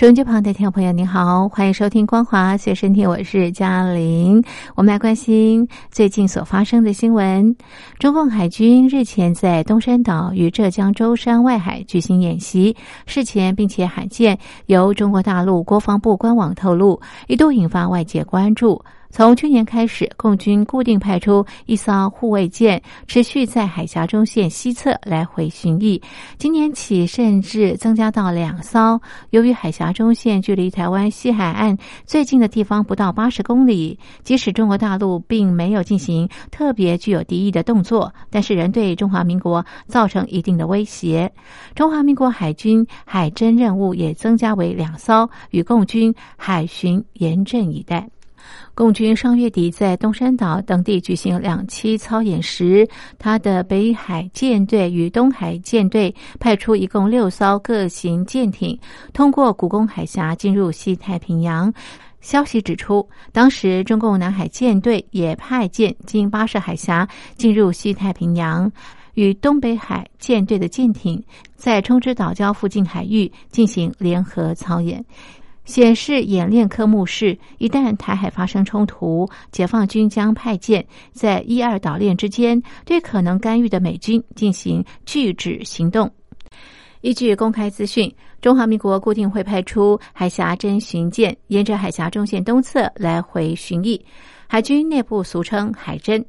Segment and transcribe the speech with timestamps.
[0.00, 4.42] 收音机旁的听众朋友，您好，欢迎收听《光华随身听》，我是嘉玲。
[4.74, 7.54] 我们来关心最近所发生的新闻。
[7.98, 18.82] 中共海军日前在东山岛与浙江舟山外海举行演习，事前并且罕见由中国大陆国防部官网透露，一度引发外界关注。
[19.10, 26.00] 从去年开始，共军固定派出一艘护卫舰，持续在海峡中线西侧来回巡弋。
[26.38, 29.00] 今年起，甚至增加到两艘。
[29.30, 31.76] 由于海峡中线距离台湾西海岸
[32.06, 41.30] 最近的地方不到八十公里，即使中国大陆并没有进行特别具有敌意的动作，但是仍对中华民国造成一定的威胁。
[41.74, 48.08] 中华民国海军海侦任务也增加为两艘，与共军海巡严阵以待。
[48.74, 52.88] 共军上月底在东山岛等地举行两栖操演时，
[53.18, 58.78] 他的北海舰队与东海舰队派出一共六艘各型舰艇，
[59.12, 61.72] 通过古宫海峡进入西太平洋。
[62.20, 68.70] 消息指出，当时中共南海舰队也派舰经巴士海峡进入西太平洋，
[69.14, 71.22] 与东北海舰队的舰艇
[71.56, 75.02] 在冲之岛礁附近海域进行联合操演。
[75.70, 86.10] 显示演练科目是：一旦台海发生冲突，解放军将派舰在一二岛链之间，对可能干预的美军进行拒止行动。
[87.02, 88.12] 依据公开资讯，
[88.42, 93.98] 中华民国固定会派出海峡侦巡舰，沿着海峡中线东侧来回巡弋。
[94.48, 96.22] 海军内部俗称海侦。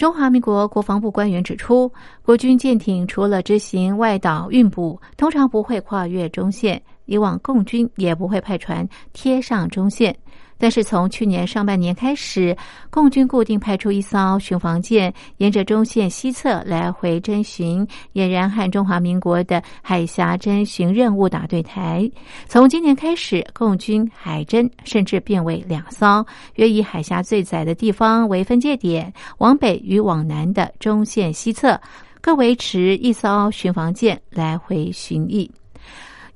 [0.00, 6.82] 中华民国国防部官员指出，国军舰艇除了执行外岛运补，通常不会跨越中线。
[7.04, 10.16] 以往共军也不会派船贴上中线，
[10.60, 12.54] 但是从去年上半年开始，
[12.90, 22.08] 共军固定派出一艘巡防舰，沿着中线西侧来回侦巡，俨然和中华民国的海峡侦巡任务打对台。
[22.46, 26.24] 从今年开始，共军海侦甚至变为两艘，
[26.56, 31.80] 约以海峡最窄的地方为分界点，往北与往南的中线西侧
[32.20, 35.50] 各维持一艘巡防舰来回巡弋。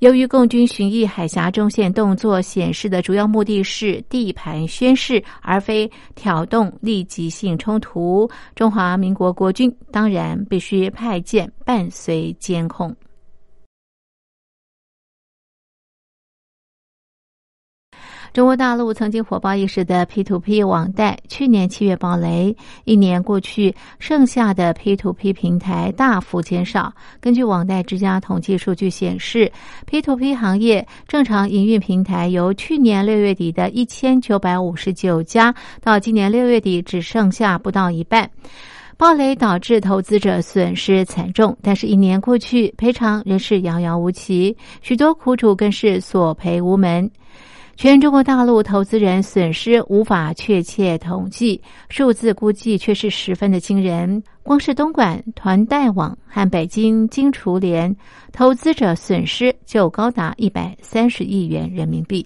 [0.05, 12.95] 由于共军巡弋海峡中线动作显示的主要目的是地盘宣示，而非挑动立即性冲突，中华民国国军当然必须派舰伴随监控。
[18.35, 22.53] 中国大陆曾经火爆一时的 P to P 网贷，去年七月爆雷，
[22.83, 26.93] 一年过去，剩下的 P to P 平台大幅减少。
[27.21, 29.49] 根据网贷之家统计数据显示
[29.85, 38.29] ，P to P 行业正常营运平台由去年六月底的一千九百五十九家，到今年六月底只剩下不到一半。
[38.97, 47.09] 暴雷导致投资者损失惨重，但是，一年过去，赔偿仍是遥遥无期，许多苦主更是索赔无门。
[47.77, 54.23] 全中国大陆投资人损失无法确切统计，数字估计却是十分的惊人。
[54.43, 57.93] 光是东莞团贷网和北京金厨联，
[58.31, 62.25] 投资者损失就高达一百三十亿元人民币。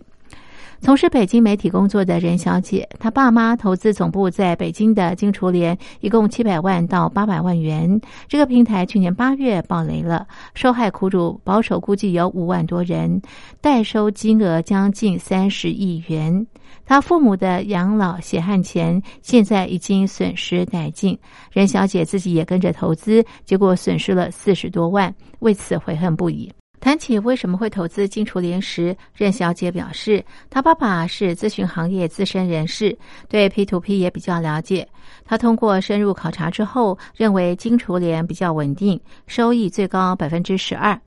[0.81, 7.99] 从事北京媒体工作的任小姐，她爸妈投资总部在北京的金厨联，一共七百万到八百万元。
[8.27, 10.25] 这个平台去年八月爆雷了，
[10.55, 13.21] 受害苦主保守估计有五万多人，
[13.61, 16.47] 代收金额将近三十亿元。
[16.85, 21.17] 她父母的养老血汗钱现在已经损失殆尽，
[21.51, 26.51] 任小姐自己也跟着投资，结果损失了四十多万，为此悔恨不已。
[26.79, 32.97] 谈起为什么会投资金厨联时，任小姐表示，她爸爸是咨询行业资深人士，
[33.27, 34.87] 对 P to P 也比较了解。
[35.25, 40.97] 他通过深入考察之后，认为金厨联比较稳定，收益最高百分之十二，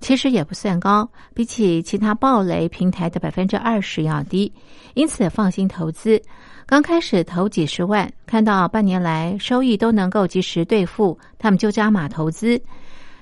[0.00, 4.52] 其实也不算高，比起其他暴雷平台的百分之二十要低，
[4.94, 6.22] 因此放心投资。
[6.66, 12.60] 刚开始投几十万，看到半年来收益都能够及时兑付，他们就加码投资。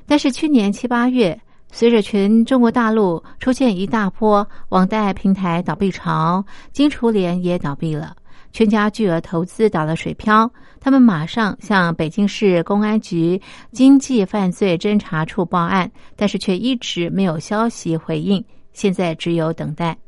[0.07, 1.41] 但是去年七八月。
[1.77, 8.15] 随着全中国大陆出现一大波网贷平台倒闭潮，金厨联也倒闭了，
[8.53, 10.49] 全家巨额投资打了水漂。
[10.79, 13.43] 他们马上向北京市公安局
[13.73, 19.99] 经济犯罪侦查处报案，但是却一直没有消息回应，现在只有等待。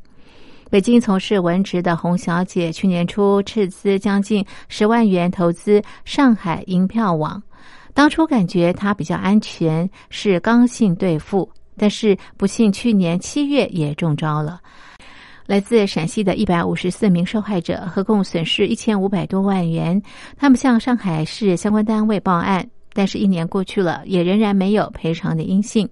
[0.71, 7.43] 北京从事文职的洪小姐去年初斥资将近十万元投资上海银票网，
[7.97, 14.61] 当初感觉它比较安全，是刚性兑付，但是不幸去年七月也中招了。
[15.47, 20.01] 来自陕西的一百五十四名受害者，合共损失一千五百多万元。
[20.37, 25.89] 他们向上海市相关单位报案，但是一年过去了，也仍然没有赔偿的音信。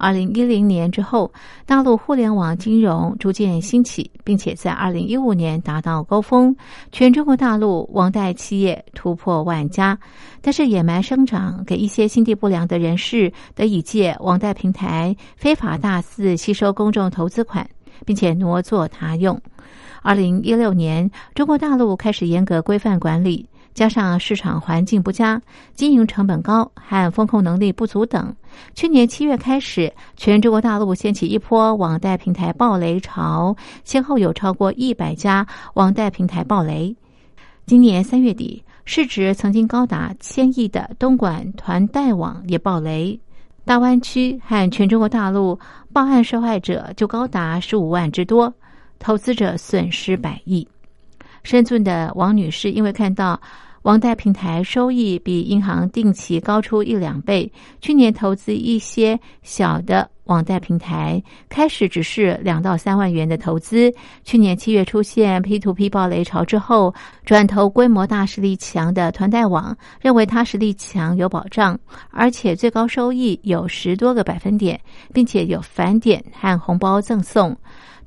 [0.00, 1.30] 二零一零年之后，
[1.66, 6.56] 大陆互联网金融逐渐兴起，并且在二零一五年达到高峰，
[6.90, 9.98] 全中国大陆网贷企业突破万家。
[10.40, 17.68] 但是野蛮生长，给一些心地不良的人士得以借网贷平台非法大肆吸收公众投资款。
[18.06, 19.38] 并且挪作他用。
[20.02, 23.46] 二零一六年，中国大陆开始严格规范管理，
[23.80, 25.40] 加上市场环境不佳、
[25.72, 28.36] 经营成本高和风控能力不足等，
[28.74, 36.94] 去年七月开始，全中国大陆掀起一波网贷平台暴雷潮，先后有超过一百家网贷平台暴雷。
[37.64, 43.18] 今年三月底，市值曾经高达千亿的东莞团贷网也暴雷。
[43.64, 45.58] 大湾区和全中国大陆
[45.90, 48.52] 报案受害者就高达十五万之多，
[48.98, 50.68] 投资者损失百亿。
[51.42, 53.40] 深圳的王女士因为看到
[53.82, 57.50] 网贷平台收益比银行定期高出一两倍，
[57.80, 60.08] 去年投资一些小的。
[60.24, 63.92] 网贷平台开始只是两到三万元的投资，
[64.22, 66.94] 去年七月出现 P to P 暴雷潮之后，
[67.24, 71.76] 转投规模大、实力强的团贷网，认为它实力强、有保障，
[72.10, 74.80] 而且最高收益有十多个百分点，
[75.12, 77.56] 并且有返点和红包赠送。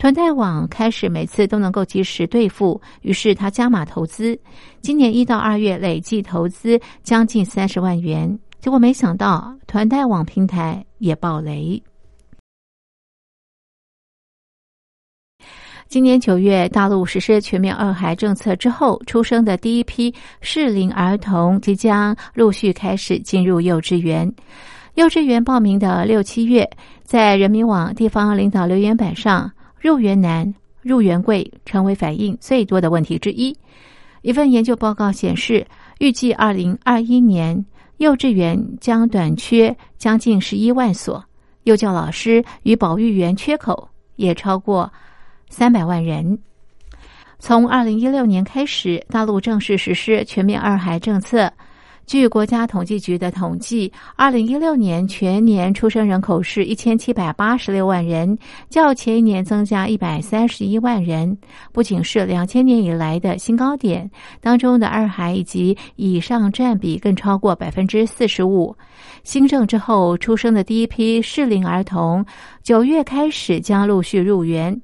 [0.03, 4.37] 团贷网开始每次都能够及时兑付，于是他加码投资，
[4.81, 11.81] 今年一到二月累计投资将近三十万元，结果没想到团贷网平台也暴雷。
[15.87, 24.29] 今年九月，大陆实施全面二孩政策之后，出生的第一批适龄儿童即将陆续开始进入幼稚园。
[24.95, 26.69] 幼稚园报名的六七月，
[27.05, 29.49] 在人民网地方领导留言板上，
[29.83, 33.53] 入园难、入园贵成为反映最多的问题之一。
[34.21, 35.67] 一份研究报告显示，
[35.99, 37.65] 预计二零二一年
[37.97, 41.21] 幼稚园将短缺将近十一万所，
[41.63, 44.89] 幼教老师与保育员缺口也超过。
[45.49, 46.39] 三百万人。
[47.37, 51.51] 从二零一六年开始，大陆正式实施全面二孩政策。
[52.05, 58.37] 据国家统计局的统计，二零一六年全年出生人口是一千七百八十六万人，
[58.69, 61.35] 较前一年增加一百三十一万人，
[61.71, 64.09] 不仅是两千年以来的新高点。
[64.41, 68.75] 当中的二孩以及以上占比更超过百分之四十五。
[69.23, 72.23] 新政之后出生的第一批适龄儿童，
[72.61, 74.79] 九月开始将陆续入园。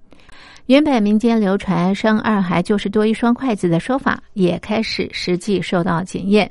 [0.67, 6.49] 原本民间流传生二孩就是多一双筷子的说法，也开始实际受到检验。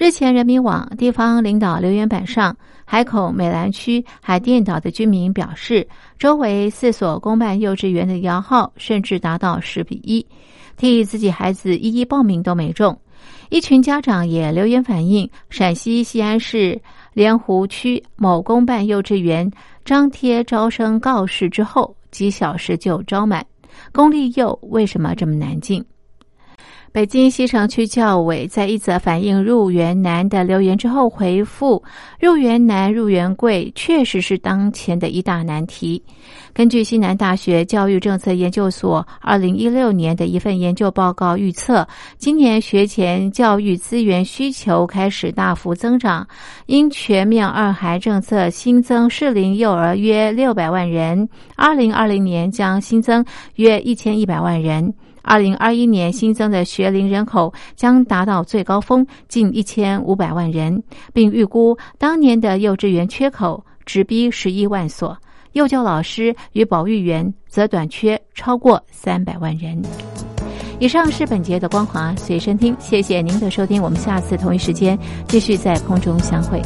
[0.00, 2.56] 日前，人民网地方领导留言板上，
[2.86, 5.86] 海口美兰区海淀岛的居民表示，
[6.18, 10.26] 周围四所公办幼稚园的摇号甚至达到十比一，
[10.78, 12.98] 替自己孩子一一报名都没中。
[13.50, 16.80] 一群家长也留言反映，陕西西安市
[17.12, 19.50] 莲湖区某公办幼稚园
[19.84, 21.94] 张贴招生告示之后。
[22.10, 23.46] 几小时就招满，
[23.92, 25.84] 公立幼为什么这么难进？
[26.92, 31.80] 北京西城区教委在一则反映入园难的留言之后回复：
[32.18, 36.02] 入园难、入园贵，确实是当前的一大难题。
[36.52, 41.86] 根据西南大学教育政策研究所二零一六年的一份研究报告预测，
[42.18, 46.26] 今年学前教育资源需求开始大幅增长。
[46.66, 54.92] 因全面二孩政策新增适龄幼儿约六百万人，二零二零年将新增约一千一百万人。
[55.22, 65.16] 二零二一年新增的学龄人口将达到最高峰近一千五百万人，并预估当年的幼稚园缺口直逼十一万所，
[65.52, 69.80] 幼教老师与保育员则短缺超过三百万人。
[70.78, 74.98] 以上是本节的光华随身听，谢谢您的收听，我们下次同一时间
[75.28, 76.62] 继续在空中相会。